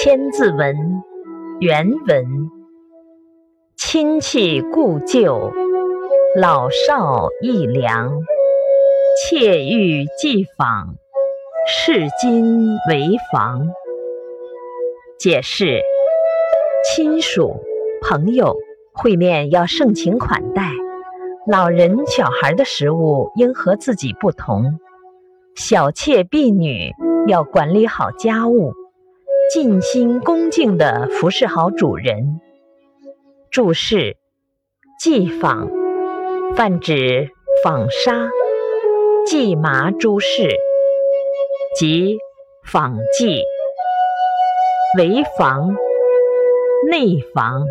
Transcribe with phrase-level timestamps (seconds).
[0.00, 0.76] 千字文》
[1.58, 2.24] 原文：
[3.76, 5.50] 亲戚故旧，
[6.36, 8.12] 老少益良。
[9.16, 10.94] 妾欲寄访，
[11.66, 13.66] 视今为防。
[15.18, 15.80] 解释：
[16.84, 17.56] 亲属、
[18.00, 18.56] 朋友
[18.94, 20.70] 会面要盛情款待，
[21.44, 24.78] 老人、小孩的食物应和自己不同。
[25.56, 26.92] 小妾婢女
[27.26, 28.74] 要管理好家务，
[29.50, 32.38] 尽心恭敬地服侍好主人。
[33.50, 34.18] 注释：
[35.00, 35.70] 祭坊，
[36.54, 37.30] 泛指
[37.64, 38.28] 纺纱、
[39.24, 40.50] 祭麻诸事，
[41.78, 42.18] 即
[42.62, 43.42] 纺绩。
[44.98, 45.74] 为房，
[46.90, 47.64] 内房。